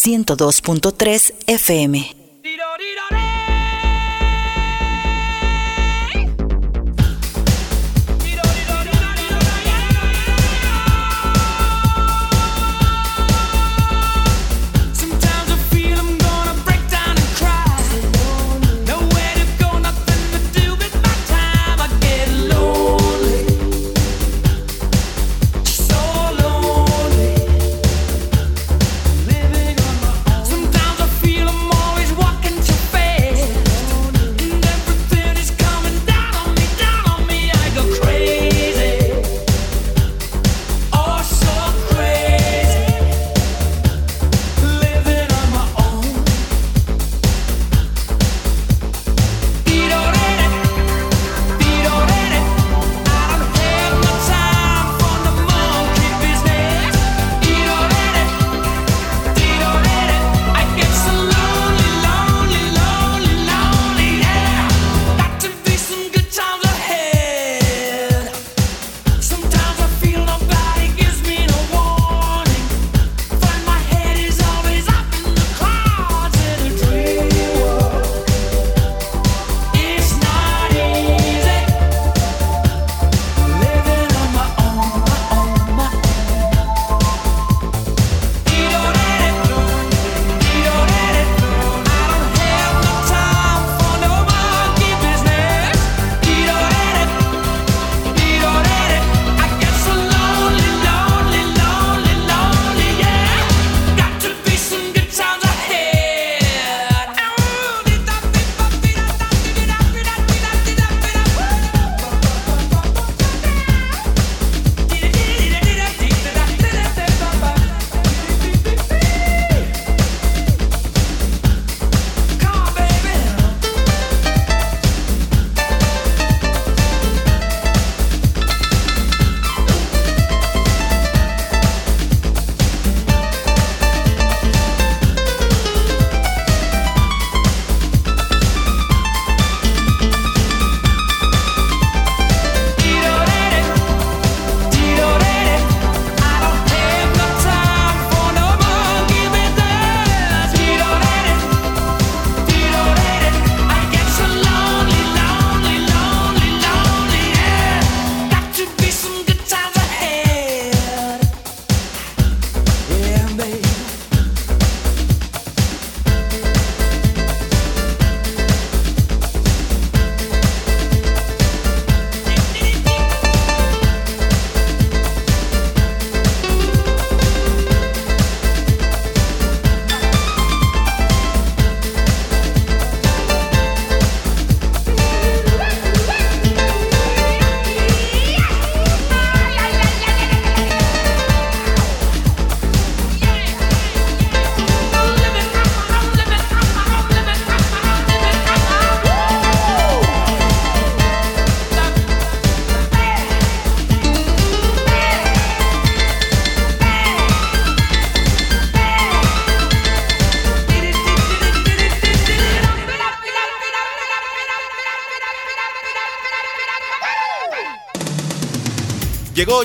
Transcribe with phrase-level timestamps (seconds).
[0.00, 2.19] 102.3 FM.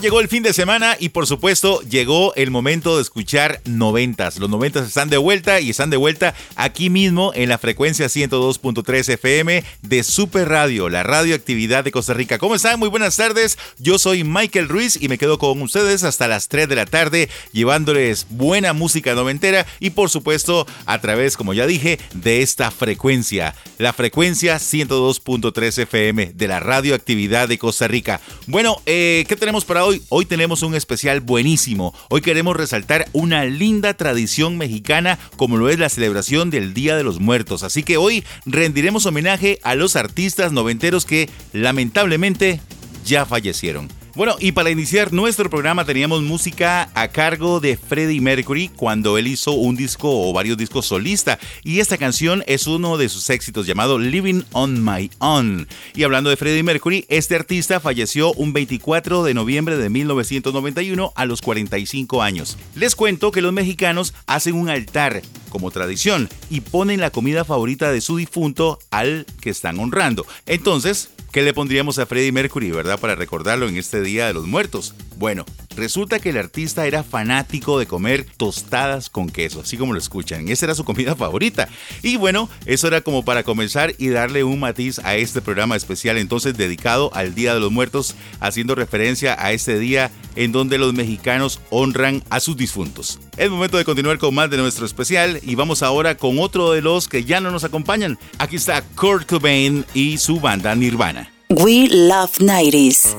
[0.01, 4.39] Llegó, el fin de semana y por supuesto llegó el momento de escuchar noventas.
[4.39, 9.13] Los noventas están de vuelta y están de vuelta aquí mismo en la frecuencia 102.3
[9.13, 12.39] FM de Super Radio, la radioactividad de Costa Rica.
[12.39, 12.79] ¿Cómo están?
[12.79, 13.59] Muy buenas tardes.
[13.77, 17.29] Yo soy Michael Ruiz y me quedo con ustedes hasta las 3 de la tarde
[17.53, 23.55] llevándoles buena música noventera y por supuesto a través, como ya dije, de esta frecuencia,
[23.77, 28.19] la frecuencia 102.3 FM de la radioactividad de Costa Rica.
[28.47, 30.01] Bueno, eh, ¿qué tenemos para hoy?
[30.09, 31.93] Hoy tenemos un especial buenísimo.
[32.09, 37.03] Hoy queremos resaltar una linda tradición mexicana como lo es la celebración del Día de
[37.03, 37.63] los Muertos.
[37.63, 42.61] Así que hoy rendiremos homenaje a los artistas noventeros que lamentablemente
[43.05, 43.89] ya fallecieron.
[44.15, 49.27] Bueno, y para iniciar nuestro programa teníamos música a cargo de Freddie Mercury cuando él
[49.27, 51.37] hizo un disco o varios discos solista.
[51.63, 55.67] Y esta canción es uno de sus éxitos llamado Living on My Own.
[55.93, 61.25] Y hablando de Freddie Mercury, este artista falleció un 24 de noviembre de 1991 a
[61.25, 62.57] los 45 años.
[62.73, 67.91] Les cuento que los mexicanos hacen un altar como tradición y ponen la comida favorita
[67.91, 70.25] de su difunto al que están honrando.
[70.45, 74.47] Entonces, ¿Qué le pondríamos a Freddie Mercury, verdad, para recordarlo en este Día de los
[74.47, 74.95] Muertos?
[75.17, 75.43] Bueno,
[75.75, 80.47] resulta que el artista era fanático de comer tostadas con queso, así como lo escuchan.
[80.47, 81.67] Esa era su comida favorita.
[82.01, 86.17] Y bueno, eso era como para comenzar y darle un matiz a este programa especial
[86.17, 90.93] entonces dedicado al Día de los Muertos, haciendo referencia a este día en donde los
[90.93, 93.19] mexicanos honran a sus difuntos.
[93.35, 96.81] Es momento de continuar con más de nuestro especial y vamos ahora con otro de
[96.81, 98.17] los que ya no nos acompañan.
[98.37, 101.24] Aquí está Kurt Cobain y su banda Nirvana.
[101.63, 103.15] We love 90s.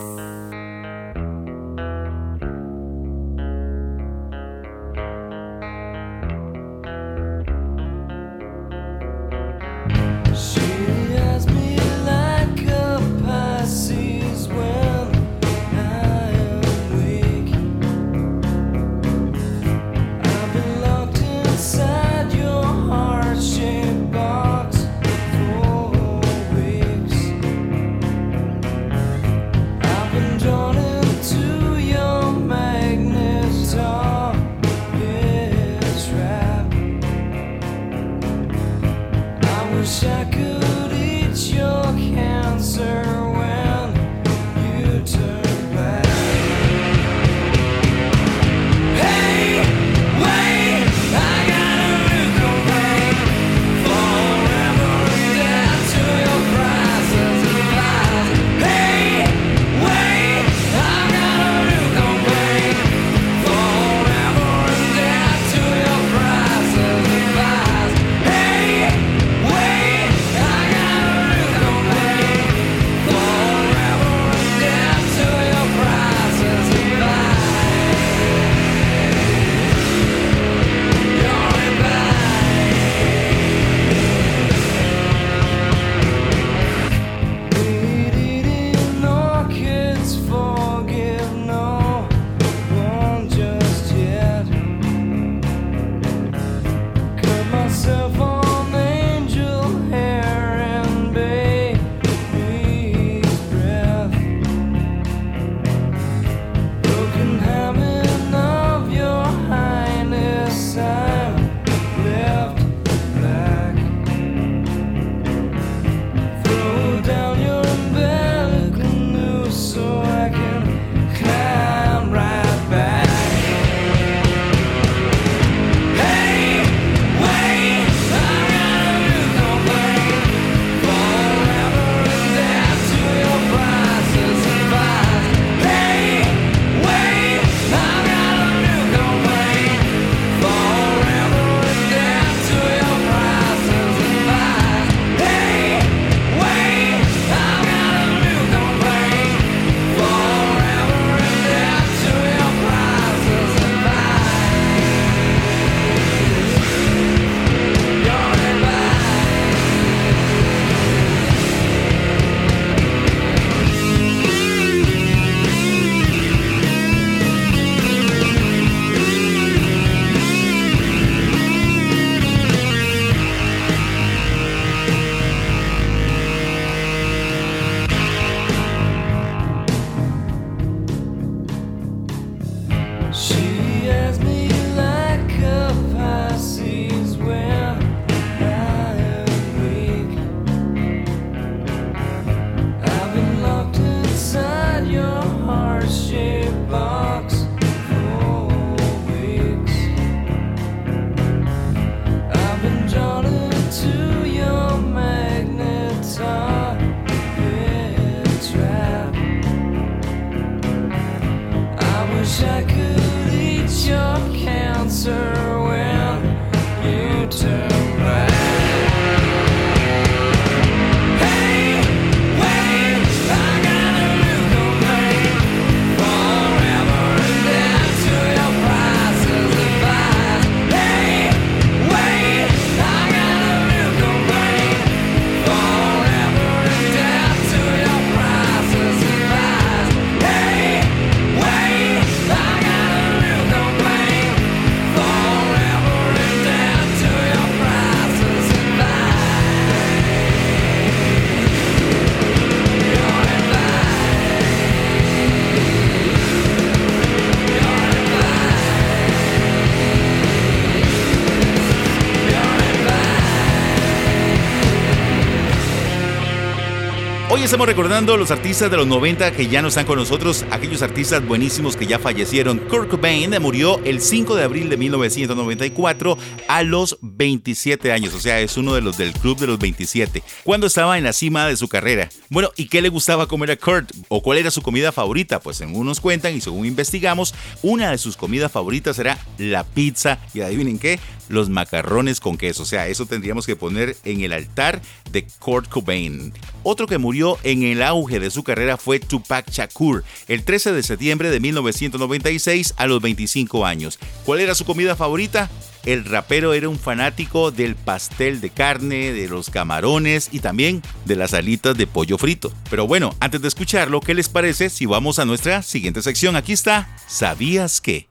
[267.46, 271.24] Estamos recordando los artistas de los 90 que ya no están con nosotros, aquellos artistas
[271.24, 272.58] buenísimos que ya fallecieron.
[272.58, 278.40] Kurt Cobain murió el 5 de abril de 1994 a los 27 años, o sea,
[278.40, 281.56] es uno de los del club de los 27, cuando estaba en la cima de
[281.56, 282.08] su carrera.
[282.30, 283.92] Bueno, ¿y qué le gustaba comer a Kurt?
[284.08, 285.38] ¿O cuál era su comida favorita?
[285.38, 290.18] Pues según nos cuentan y según investigamos, una de sus comidas favoritas era la pizza
[290.34, 290.98] y adivinen qué,
[291.28, 292.62] los macarrones con queso.
[292.62, 294.80] O sea, eso tendríamos que poner en el altar
[295.10, 296.32] de Kurt Cobain.
[296.62, 300.82] Otro que murió en el auge de su carrera fue Tupac Shakur, el 13 de
[300.82, 303.98] septiembre de 1996 a los 25 años.
[304.24, 305.50] ¿Cuál era su comida favorita?
[305.86, 311.14] El rapero era un fanático del pastel de carne, de los camarones y también de
[311.14, 312.52] las alitas de pollo frito.
[312.68, 316.34] Pero bueno, antes de escucharlo, ¿qué les parece si vamos a nuestra siguiente sección?
[316.34, 318.08] Aquí está, ¿sabías qué?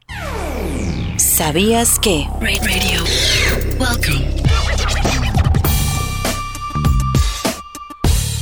[1.17, 2.27] ¿Sabías que?
[2.41, 3.03] Radio.
[3.79, 4.25] Welcome.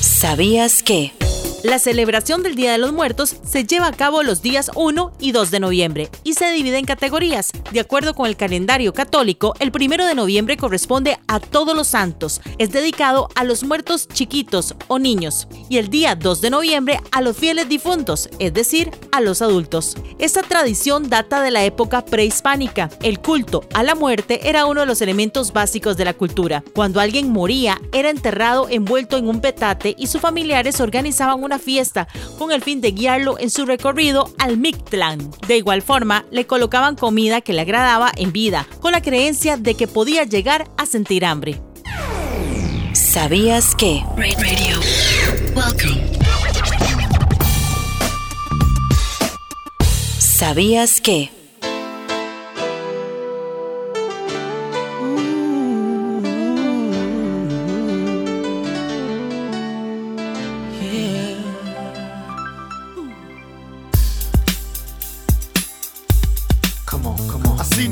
[0.02, 1.23] ¿Sabías que?
[1.64, 5.32] La celebración del Día de los Muertos se lleva a cabo los días 1 y
[5.32, 7.52] 2 de noviembre y se divide en categorías.
[7.72, 12.42] De acuerdo con el calendario católico, el 1 de noviembre corresponde a todos los santos,
[12.58, 17.22] es dedicado a los muertos chiquitos o niños, y el día 2 de noviembre a
[17.22, 19.96] los fieles difuntos, es decir, a los adultos.
[20.20, 22.90] Esta tradición data de la época prehispánica.
[23.02, 26.62] El culto a la muerte era uno de los elementos básicos de la cultura.
[26.74, 32.08] Cuando alguien moría, era enterrado envuelto en un petate y sus familiares organizaban una fiesta
[32.38, 35.32] con el fin de guiarlo en su recorrido al Mictlán.
[35.48, 39.76] De igual forma, le colocaban comida que le agradaba en vida, con la creencia de
[39.76, 41.62] que podía llegar a sentir hambre.
[42.94, 44.04] ¿Sabías que?
[44.18, 44.80] Radio.
[45.56, 46.14] Welcome.
[50.20, 51.43] ¿Sabías que?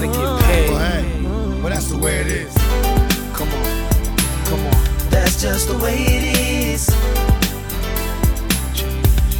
[0.00, 1.22] gotta get Well, hey,
[1.62, 2.54] well, that's the way it is.
[3.32, 3.88] Come on,
[4.44, 5.08] come on.
[5.08, 6.86] That's just the way it is.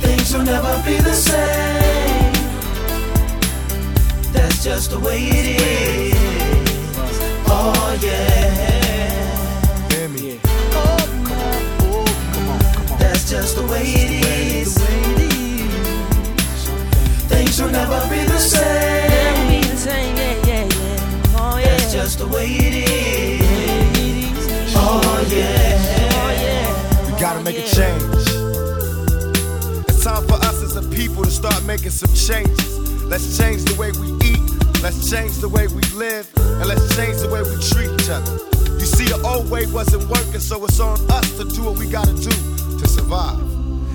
[0.01, 2.33] Things will never be the same.
[4.33, 6.15] That's just the way it is.
[7.49, 8.39] Oh yeah.
[9.91, 10.41] Hear me.
[12.99, 14.79] That's just the way it is.
[17.29, 19.06] Things will never be the same.
[22.27, 24.75] The way it is.
[24.77, 27.07] Oh yeah.
[27.07, 28.03] We gotta make a change.
[29.89, 32.79] It's time for us as a people to start making some changes.
[33.05, 34.41] Let's change the way we eat.
[34.83, 36.29] Let's change the way we live.
[36.37, 38.33] And let's change the way we treat each other.
[38.75, 41.89] You see, the old way wasn't working, so it's on us to do what we
[41.89, 42.31] gotta do
[42.79, 43.46] to survive.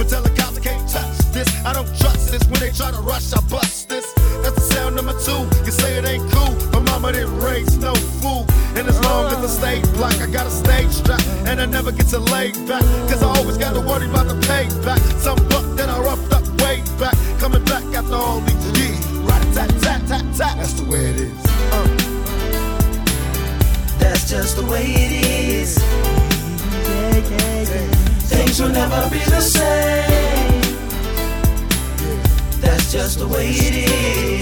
[0.00, 1.46] But tell the I can't touch this.
[1.62, 2.40] I don't trust this.
[2.48, 4.10] When they try to rush, I bust this.
[4.40, 5.44] That's the sound number two.
[5.66, 6.56] You say it ain't cool.
[6.72, 7.92] My mama didn't raise no
[8.24, 8.46] fool.
[8.76, 11.20] And as long as I stay black, I got a stage strap.
[11.44, 12.80] And I never get to lay back.
[13.12, 15.00] Cause I always got to worry about the payback.
[15.20, 17.14] Some buck that I roughed up way back.
[17.38, 18.69] Coming back after all these
[28.90, 30.62] never be the same.
[32.60, 34.40] That's just the way it is.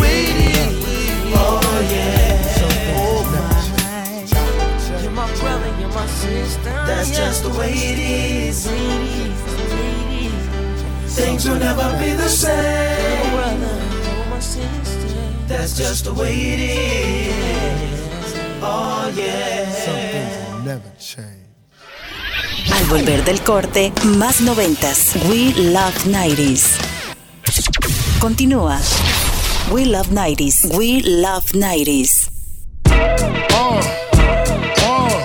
[1.35, 1.61] Oh
[1.93, 2.37] yeah.
[5.03, 6.71] You're my brother, you're my sister.
[6.89, 8.67] That's just the way it is.
[11.15, 13.59] Things will never be the same.
[15.47, 18.35] That's just the way it is.
[18.63, 19.71] Oh yeah.
[19.71, 20.98] Some things will never.
[22.89, 25.13] Volver del corte, más noventas.
[25.29, 26.79] We Love 90s.
[28.19, 28.81] Continúa.
[29.71, 30.75] We Love 90s.
[30.75, 32.31] We Love 90s.
[32.87, 32.93] Uh,
[33.53, 33.81] uh,
[34.81, 35.21] uh,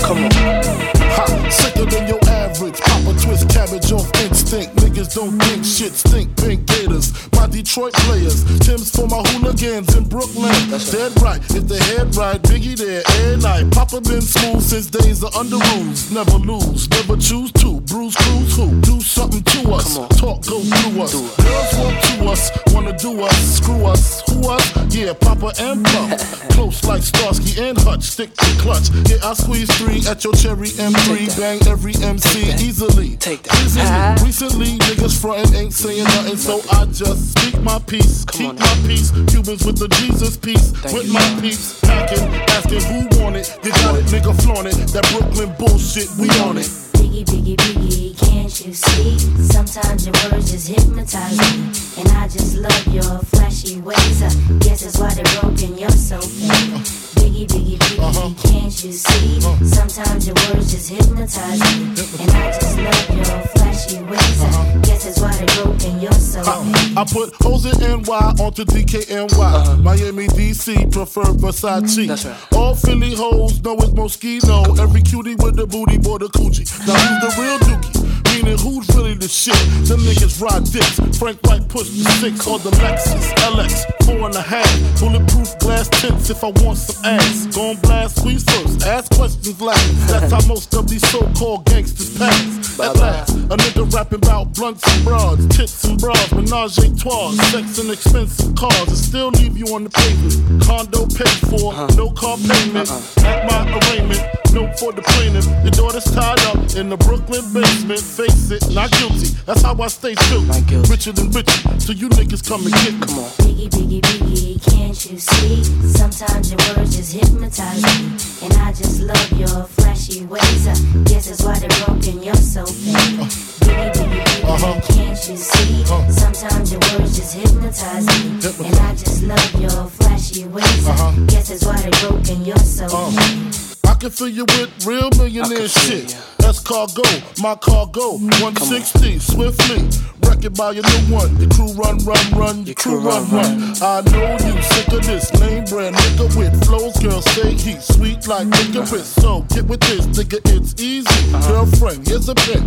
[0.00, 0.30] come on.
[0.32, 2.80] Ha, sicker than your average.
[2.80, 4.74] Papa twist cabbage off instinct.
[4.76, 6.36] Niggas don't think shit stink.
[6.36, 7.12] Pink gators.
[7.46, 8.42] My Detroit players.
[8.58, 10.50] Tim's for my hooligans in Brooklyn.
[10.90, 11.40] Dead right.
[11.54, 13.70] If the head right, Biggie there every night.
[13.70, 16.10] Papa been smooth since days of under rules.
[16.10, 16.90] Never lose.
[16.90, 17.80] Never choose to.
[17.82, 18.80] Bruise cruise who?
[18.80, 19.94] Do something to us.
[20.18, 21.12] Talk go through us.
[21.14, 22.50] Girls want to us.
[22.74, 23.56] Wanna do us.
[23.58, 24.22] Screw us.
[24.28, 24.94] Who us?
[24.94, 26.18] Yeah, Papa and Pump.
[26.50, 28.02] Close like Starsky and Hutch.
[28.02, 28.90] Stick to clutch.
[29.06, 31.38] Yeah, I squeeze three at your cherry M3.
[31.38, 33.16] Bang every MC easily.
[33.18, 33.54] Take that.
[33.62, 34.26] Easily.
[34.26, 38.24] Recently, niggas frontin' ain't saying nothing, so I just speak my peace.
[38.26, 39.10] Keep on my peace.
[39.28, 40.72] Cubans with the Jesus peace.
[40.72, 41.40] Thank with you, my sir.
[41.40, 41.80] peeps.
[41.80, 42.24] Packing,
[42.56, 43.58] asking who want it.
[43.62, 44.76] You got it, nigga, flaunt it.
[44.92, 46.66] That Brooklyn bullshit, we on it.
[46.96, 49.18] Biggie, biggie, biggie, can't you see?
[49.42, 52.02] Sometimes your words just hypnotize me.
[52.02, 54.22] And I just love your flashy ways.
[54.22, 57.15] I guess that's why they're broken, you're so fake.
[57.16, 58.48] Biggie, biggie, biggie, uh-huh.
[58.48, 59.38] can't you see?
[59.38, 59.64] Uh-huh.
[59.64, 61.84] Sometimes your words just hypnotize me.
[62.20, 64.42] And I just love your flashy ways.
[64.42, 64.80] I uh-huh.
[64.82, 66.96] guess that's why they're broken, you're so fake.
[66.96, 69.82] I put hoes in NY onto DKNY.
[69.82, 72.06] Miami, DC, prefer Versace.
[72.06, 72.52] That's right.
[72.54, 74.78] All Philly hoes know it's Moschino.
[74.78, 76.66] Every cutie with the booty, boy, the coochie.
[76.86, 77.95] Now who's the real dookie?
[78.36, 79.56] Meaning who's really the shit?
[79.88, 81.00] Them niggas ride dicks.
[81.16, 84.68] Frank White push the six or the Lexus LX, four and a half.
[85.00, 87.46] Bulletproof glass tints if I want some ass.
[87.56, 89.88] Gon' blast squeeze first, ask questions last.
[90.08, 92.78] That's how most of these so-called gangsters pass.
[92.78, 97.32] At last, a nigga rapping about blunts and broads, tits and bras, menage a trois,
[97.48, 100.62] sex and expensive cars, and still leave you on the pavement.
[100.62, 101.88] Condo paid for, uh-huh.
[101.96, 102.90] no car payment.
[102.90, 103.24] Uh-uh.
[103.24, 105.44] At my arraignment, note for the plaintiff.
[105.62, 108.00] Your daughter's tied up in the Brooklyn basement.
[108.00, 109.36] Face it, not guilty.
[109.44, 110.42] That's how I stay still.
[110.88, 113.04] Richer than richer, so you niggas come and get me.
[113.04, 113.30] Come on.
[113.44, 115.62] Biggie, biggie, biggie, can't you see?
[115.92, 118.16] Sometimes your words just hypnotize me.
[118.44, 120.66] And I just love your flashy ways.
[120.66, 122.96] I guess that's why they're broken, you're so fake.
[122.96, 123.28] Uh-huh.
[123.60, 124.80] Biggie, biggie, biggie, Uh-huh.
[124.88, 125.82] can't you see?
[125.84, 126.10] Uh-huh.
[126.10, 128.66] Sometimes your words just hypnotize me.
[128.66, 130.88] And I just love your flashy ways.
[130.88, 131.26] I uh-huh.
[131.26, 133.46] guess that's why they're broken, you're so fake.
[133.52, 133.65] I
[133.96, 136.12] can fill you with real millionaire shit.
[136.12, 136.18] ya.
[136.38, 137.02] That's cargo,
[137.40, 139.88] my cargo, 160 swiftly.
[140.22, 141.36] Wreck it by your new one.
[141.40, 142.66] Your crew run, run, run.
[142.66, 143.74] Your crew run, run.
[143.82, 146.96] I know you sick of this lame brand nigga with flows.
[146.98, 149.06] Girl, say he's sweet like licorice.
[149.06, 151.32] So get with this, nigga, it's easy.
[151.48, 152.66] Girlfriend, here's a pin.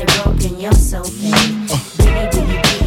[0.00, 1.68] are broken, you're so fake.
[1.98, 2.79] Baby, do you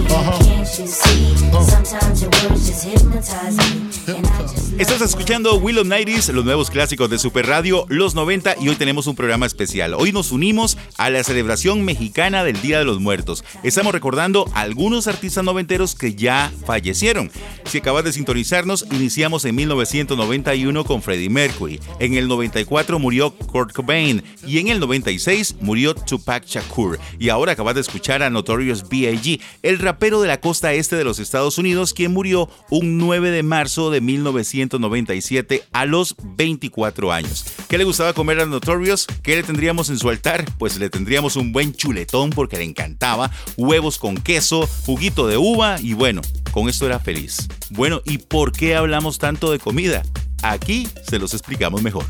[4.79, 8.75] Estás escuchando Will of Nighties, los nuevos clásicos de Super Radio, los 90 y hoy
[8.75, 9.93] tenemos un programa especial.
[9.93, 13.43] Hoy nos unimos a la celebración mexicana del Día de los Muertos.
[13.61, 17.31] Estamos recordando a algunos artistas noventeros que ya fallecieron.
[17.65, 21.79] Si acabas de sintonizarnos, iniciamos en 1991 con Freddie Mercury.
[21.99, 26.99] En el 94 murió Kurt Cobain y en el 96 murió Tupac Shakur.
[27.19, 31.03] Y ahora acabas de escuchar a Notorious B.I.G., el rapero de la costa este de
[31.03, 37.45] los Estados Unidos, quien murió un 9 de marzo de 1997 a los 24 años.
[37.69, 39.05] ¿Qué le gustaba comer a Notorious?
[39.21, 40.45] ¿Qué le tendríamos en su altar?
[40.57, 45.79] Pues le tendríamos un buen chuletón porque le encantaba, huevos con queso, juguito de uva
[45.79, 47.47] y bueno, con esto era feliz.
[47.69, 50.01] Bueno, ¿y por qué hablamos tanto de comida?
[50.41, 52.05] Aquí se los explicamos mejor.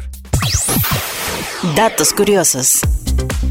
[1.75, 2.79] Datos curiosos.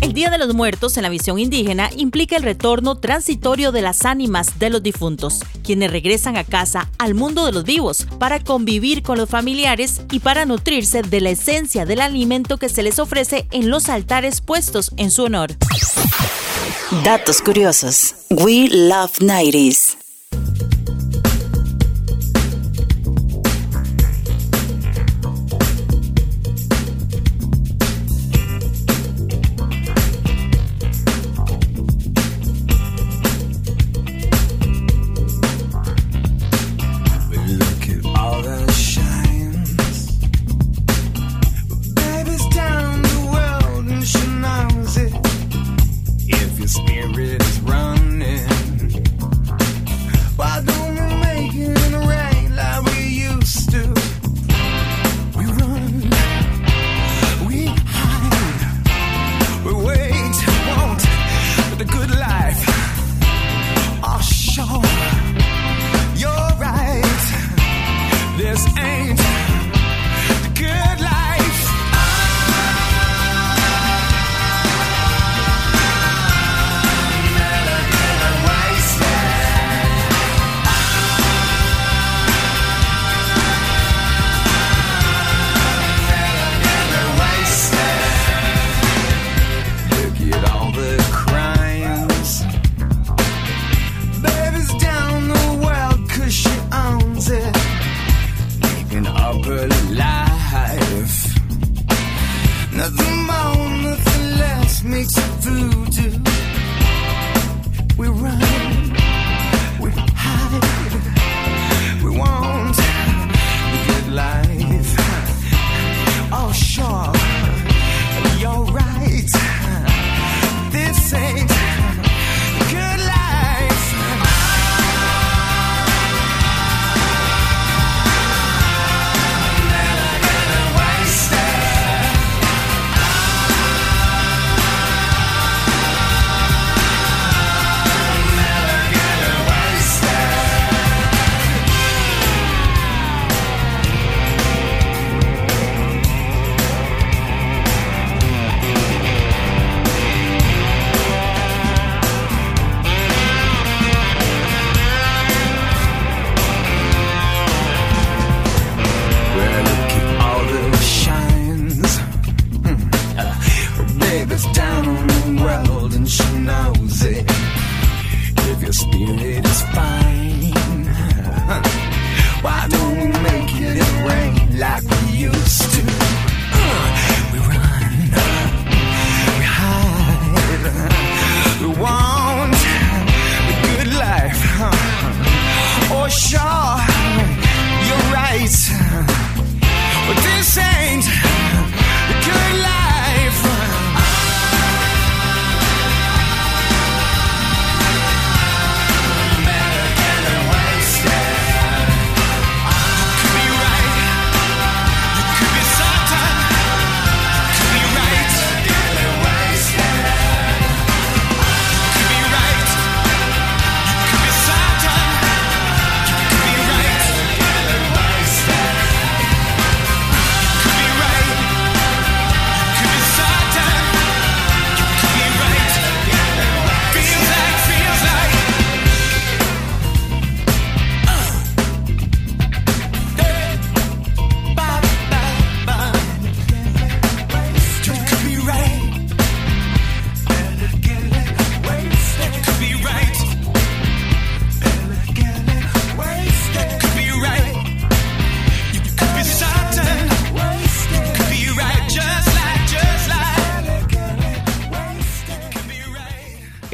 [0.01, 4.05] El Día de los Muertos en la visión indígena implica el retorno transitorio de las
[4.05, 9.03] ánimas de los difuntos, quienes regresan a casa al mundo de los vivos para convivir
[9.03, 13.46] con los familiares y para nutrirse de la esencia del alimento que se les ofrece
[13.53, 15.53] en los altares puestos en su honor.
[17.05, 18.14] Datos curiosos.
[18.31, 20.02] We love 90s.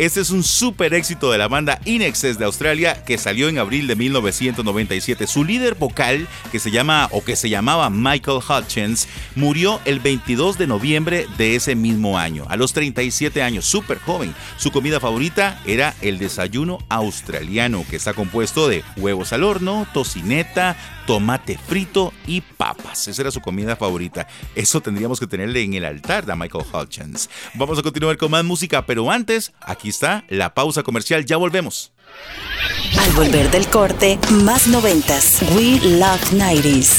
[0.09, 3.59] Este es un super éxito de la banda In Excess de Australia que salió en
[3.59, 5.27] abril de 1997.
[5.27, 10.57] Su líder vocal, que se llama o que se llamaba Michael Hutchins, murió el 22
[10.57, 14.35] de noviembre de ese mismo año, a los 37 años, súper joven.
[14.57, 20.98] Su comida favorita era el desayuno australiano, que está compuesto de huevos al horno, tocineta,
[21.09, 23.09] tomate frito y papas.
[23.09, 24.29] Esa era su comida favorita.
[24.55, 27.31] Eso tendríamos que tenerle en el altar de Michael Hutchins.
[27.55, 31.25] Vamos a continuar con más música, pero antes, aquí está la pausa comercial.
[31.25, 31.93] Ya volvemos.
[33.01, 35.41] Al volver del corte, más noventas.
[35.57, 36.91] We Love 90s.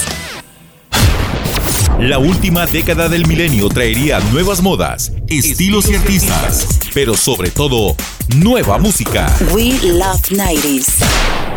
[2.00, 7.96] La última década del milenio traería nuevas modas, estilos y artistas, pero sobre todo,
[8.38, 9.32] nueva música.
[9.54, 11.49] We Love 90s.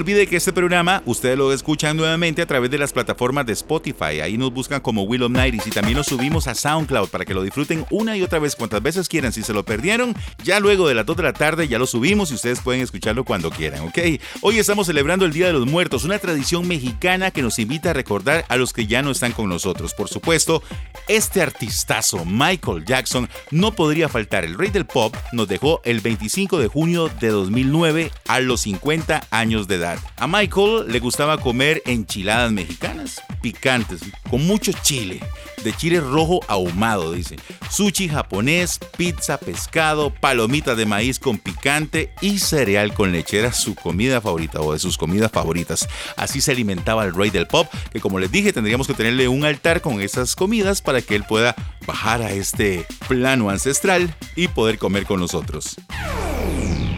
[0.00, 4.20] Olvide que este programa ustedes lo escuchan nuevamente a través de las plataformas de Spotify.
[4.22, 7.42] Ahí nos buscan como Will of y también lo subimos a SoundCloud para que lo
[7.42, 9.32] disfruten una y otra vez cuantas veces quieran.
[9.32, 12.30] Si se lo perdieron, ya luego de las 2 de la tarde ya lo subimos
[12.30, 13.98] y ustedes pueden escucharlo cuando quieran, ¿ok?
[14.42, 17.94] Hoy estamos celebrando el Día de los Muertos, una tradición mexicana que nos invita a
[17.94, 19.94] recordar a los que ya no están con nosotros.
[19.94, 20.62] Por supuesto,
[21.08, 24.44] este artistazo, Michael Jackson, no podría faltar.
[24.44, 29.24] El rey del pop nos dejó el 25 de junio de 2009 a los 50
[29.30, 29.89] años años de edad.
[30.16, 35.20] A Michael le gustaba comer enchiladas mexicanas, picantes, con mucho chile,
[35.64, 37.36] de chile rojo ahumado, dice.
[37.70, 43.38] Sushi japonés, pizza, pescado, palomitas de maíz con picante y cereal con leche.
[43.38, 45.88] Era su comida favorita o de sus comidas favoritas.
[46.16, 49.44] Así se alimentaba el rey del pop, que como les dije, tendríamos que tenerle un
[49.44, 51.54] altar con esas comidas para que él pueda
[51.86, 55.76] bajar a este plano ancestral y poder comer con nosotros.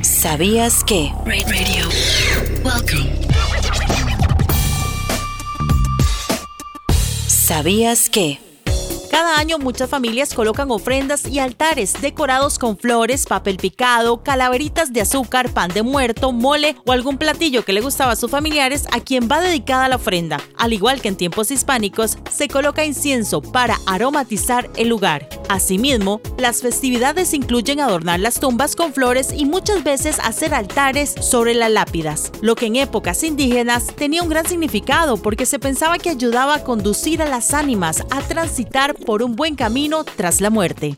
[0.02, 1.12] ¿Sabías que?
[1.24, 1.88] Ra- Radio.
[2.64, 3.10] Welcome.
[7.28, 8.38] ¿Sabías que?
[9.12, 15.02] Cada año muchas familias colocan ofrendas y altares decorados con flores, papel picado, calaveritas de
[15.02, 19.00] azúcar, pan de muerto, mole o algún platillo que le gustaba a sus familiares a
[19.00, 20.40] quien va dedicada la ofrenda.
[20.56, 25.28] Al igual que en tiempos hispánicos, se coloca incienso para aromatizar el lugar.
[25.50, 31.52] Asimismo, las festividades incluyen adornar las tumbas con flores y muchas veces hacer altares sobre
[31.52, 36.08] las lápidas, lo que en épocas indígenas tenía un gran significado porque se pensaba que
[36.08, 40.96] ayudaba a conducir a las ánimas a transitar por un buen camino tras la muerte.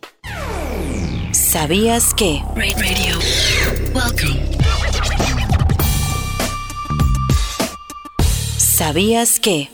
[1.32, 2.42] ¿Sabías que?
[2.56, 3.18] Radio.
[8.56, 9.73] ¿Sabías que?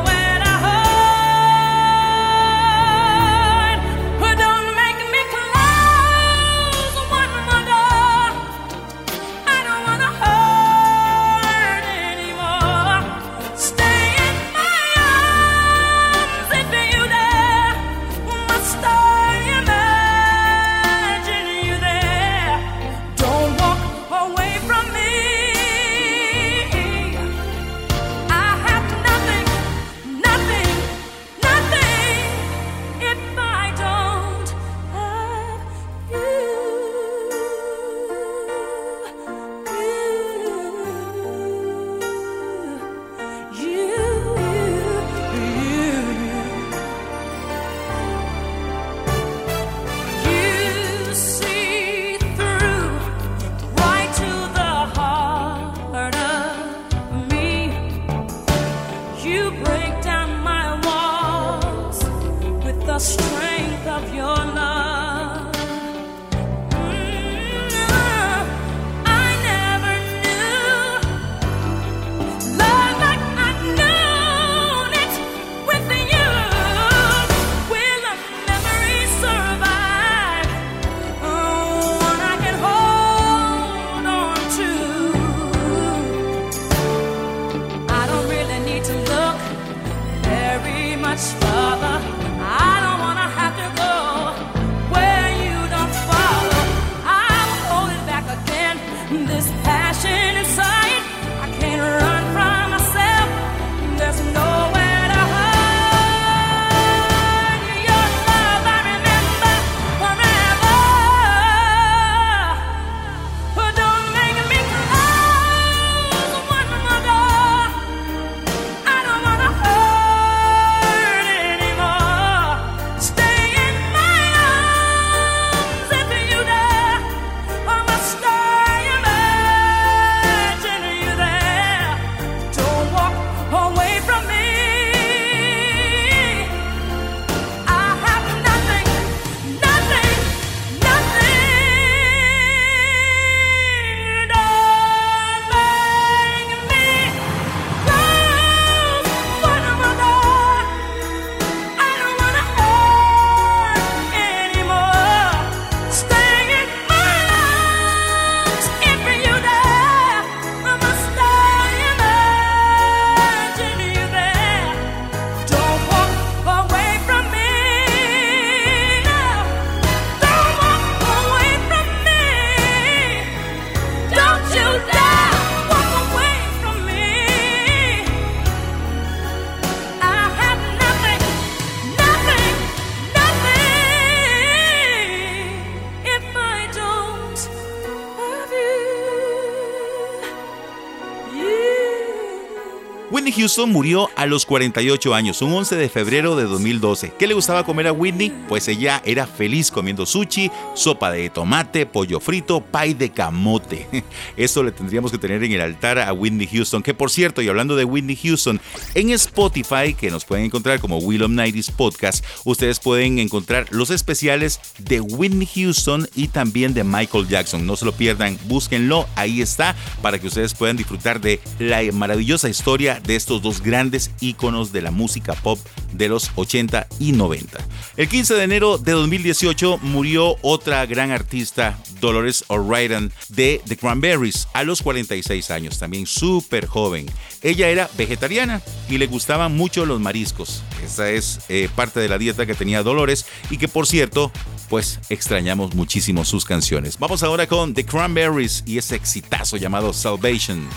[193.41, 197.13] Houston murió a los 48 años, un 11 de febrero de 2012.
[197.17, 198.31] ¿Qué le gustaba comer a Whitney?
[198.47, 203.87] Pues ella era feliz comiendo sushi, sopa de tomate, pollo frito, pay de camote.
[204.37, 207.47] Esto le tendríamos que tener en el altar a Whitney Houston, que por cierto, y
[207.47, 208.61] hablando de Whitney Houston,
[208.93, 211.31] en Spotify, que nos pueden encontrar como Will of
[211.75, 217.65] Podcast, ustedes pueden encontrar los especiales de Whitney Houston y también de Michael Jackson.
[217.65, 222.47] No se lo pierdan, búsquenlo, ahí está, para que ustedes puedan disfrutar de la maravillosa
[222.47, 225.59] historia de estos dos grandes íconos de la música pop
[225.93, 227.59] de los 80 y 90.
[227.97, 234.47] El 15 de enero de 2018 murió otra gran artista, Dolores O'Riordan, de The Cranberries,
[234.53, 237.05] a los 46 años, también súper joven.
[237.41, 240.63] Ella era vegetariana y le gustaban mucho los mariscos.
[240.83, 244.31] Esa es eh, parte de la dieta que tenía Dolores y que por cierto,
[244.69, 246.97] pues extrañamos muchísimo sus canciones.
[246.99, 250.67] Vamos ahora con The Cranberries y ese exitazo llamado Salvation.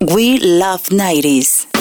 [0.00, 1.73] We love 90s.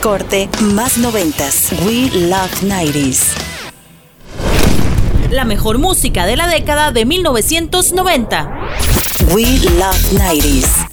[0.00, 1.70] Corte, más noventas.
[1.84, 3.32] We love 90s.
[5.30, 8.50] La mejor música de la década de 1990.
[9.34, 10.88] We love 90s.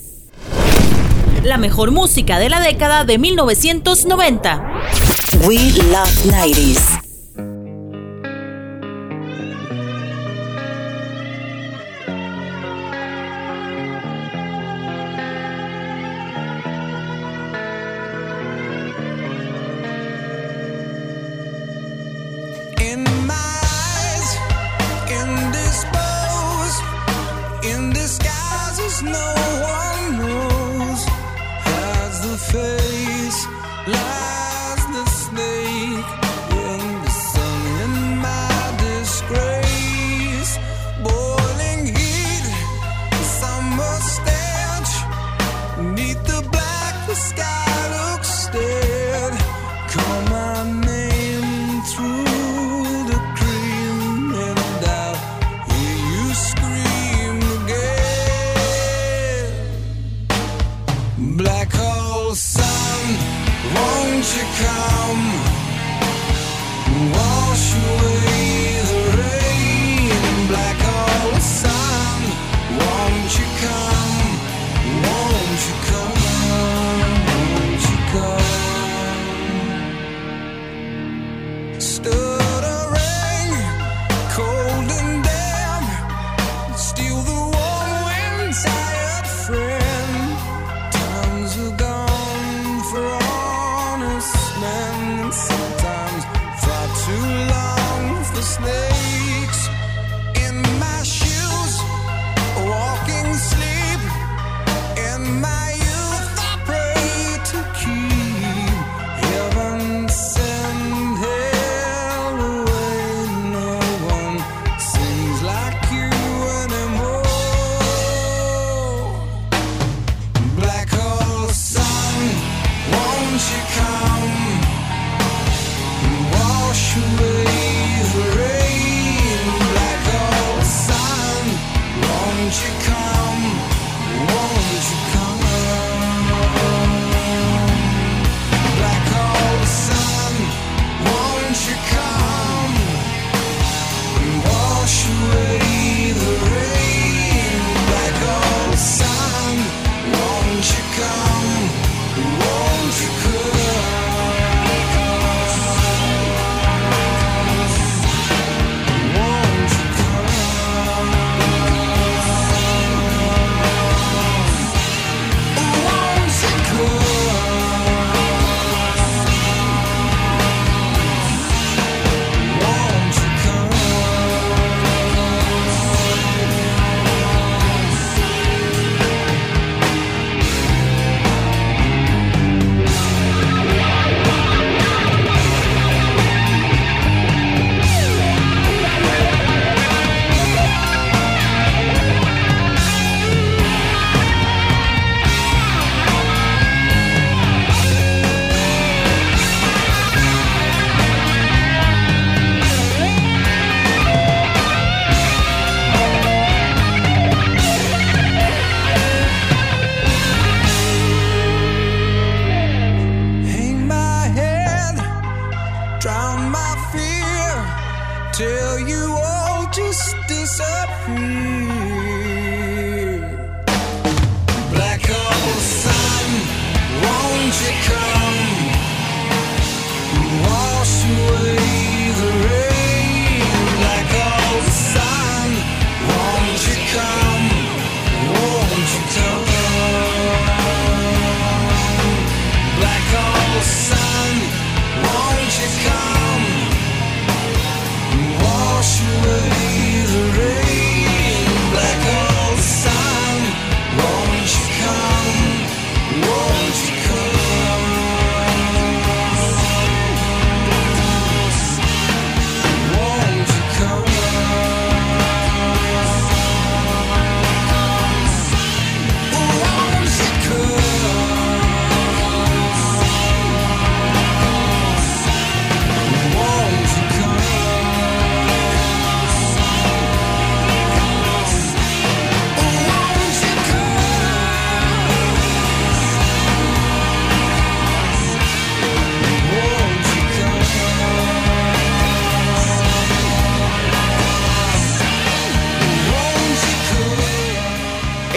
[1.44, 4.82] La mejor música de la década de 1990.
[5.46, 5.58] We
[5.92, 6.95] love 90s.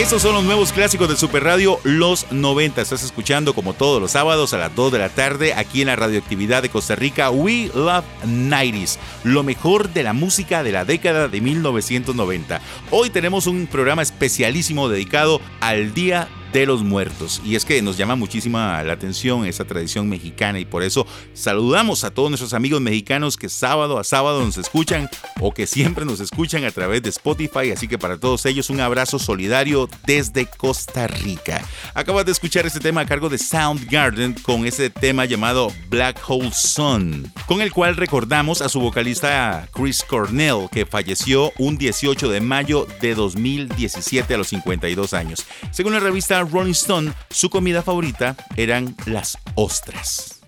[0.08, 2.80] Estos son los nuevos clásicos de Super Radio Los 90.
[2.80, 5.96] Estás escuchando como todos los sábados a las 2 de la tarde aquí en la
[5.96, 11.28] radioactividad de Costa Rica We Love 90s, lo mejor de la música de la década
[11.28, 12.58] de 1990.
[12.90, 17.40] Hoy tenemos un programa especialísimo dedicado al Día de los Muertos.
[17.44, 22.04] Y es que nos llama muchísima la atención esa tradición mexicana y por eso saludamos
[22.04, 25.08] a todos nuestros amigos mexicanos que sábado a sábado nos escuchan
[25.40, 27.72] o que siempre nos escuchan a través de Spotify.
[27.72, 31.62] Así que para todos ellos un abrazo solidario desde Costa Rica.
[31.94, 36.50] Acabas de escuchar este tema a cargo de Soundgarden con ese tema llamado Black Hole
[36.52, 42.40] Sun, con el cual recordamos a su vocalista Chris Cornell que falleció un 18 de
[42.40, 45.44] mayo de 2017 a los 52 años.
[45.70, 50.40] Según la revista Rolling Stone, su comida favorita eran las ostras.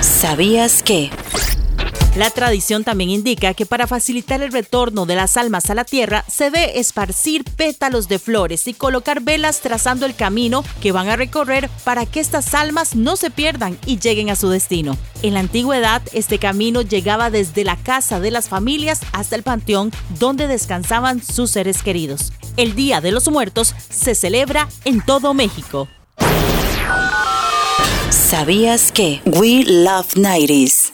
[0.00, 1.10] ¿Sabías que?
[2.16, 6.24] La tradición también indica que para facilitar el retorno de las almas a la tierra
[6.28, 11.16] se debe esparcir pétalos de flores y colocar velas trazando el camino que van a
[11.16, 14.96] recorrer para que estas almas no se pierdan y lleguen a su destino.
[15.22, 19.90] En la antigüedad, este camino llegaba desde la casa de las familias hasta el panteón
[20.20, 22.32] donde descansaban sus seres queridos.
[22.56, 25.88] El Día de los Muertos se celebra en todo México.
[28.10, 29.20] ¿Sabías que?
[29.24, 30.93] We Love 90s.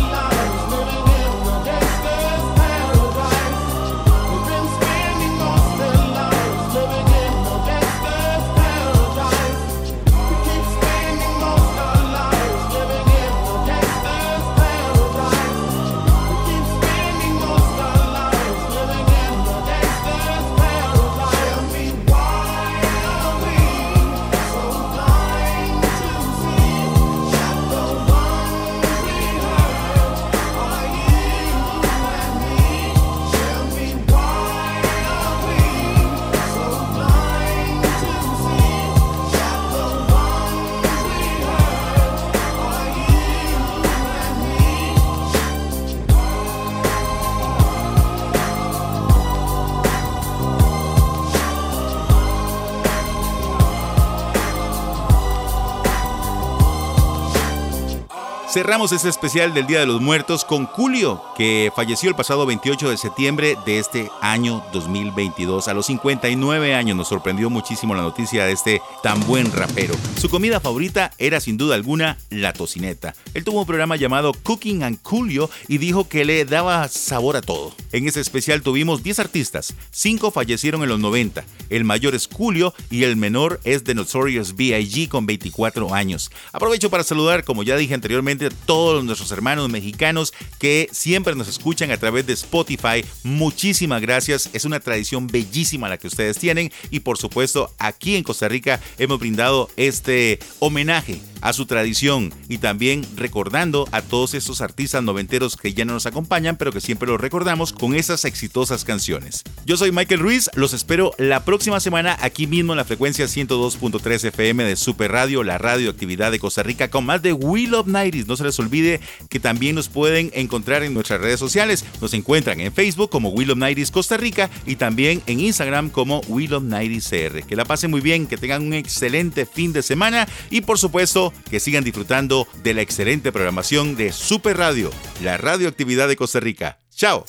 [58.51, 62.89] Cerramos este especial del Día de los Muertos con Julio, que falleció el pasado 28
[62.89, 65.69] de septiembre de este año 2022.
[65.69, 69.95] A los 59 años nos sorprendió muchísimo la noticia de este tan buen rapero.
[70.19, 73.15] Su comida favorita era sin duda alguna la tocineta.
[73.33, 77.41] Él tuvo un programa llamado Cooking and Julio y dijo que le daba sabor a
[77.41, 77.73] todo.
[77.93, 81.45] En ese especial tuvimos 10 artistas, 5 fallecieron en los 90.
[81.69, 85.07] El mayor es Julio y el menor es The Notorious B.I.G.
[85.07, 86.31] con 24 años.
[86.51, 91.47] Aprovecho para saludar, como ya dije anteriormente, a todos nuestros hermanos mexicanos que siempre nos
[91.47, 93.05] escuchan a través de Spotify.
[93.23, 94.49] Muchísimas gracias.
[94.53, 98.79] Es una tradición bellísima la que ustedes tienen y por supuesto aquí en Costa Rica
[98.97, 105.57] hemos brindado este homenaje a su tradición y también recordando a todos estos artistas noventeros
[105.57, 109.43] que ya no nos acompañan, pero que siempre los recordamos con esas exitosas canciones.
[109.65, 114.25] Yo soy Michael Ruiz, los espero la próxima semana aquí mismo en la frecuencia 102.3
[114.25, 118.30] FM de Super Radio, la radioactividad de Costa Rica, con más de We Love 90
[118.31, 121.83] No se les olvide que también nos pueden encontrar en nuestras redes sociales.
[121.99, 126.21] Nos encuentran en Facebook como We Love 90 Costa Rica y también en Instagram como
[126.29, 127.43] We Love 90 CR.
[127.45, 131.33] Que la pasen muy bien, que tengan un excelente fin de semana y por supuesto
[131.49, 136.79] que sigan disfrutando de la excelente programación de Super Radio, la radioactividad de Costa Rica.
[136.95, 137.25] Chao.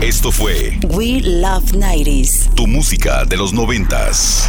[0.00, 2.54] Esto fue We Love 90s.
[2.54, 4.48] tu música de los noventas.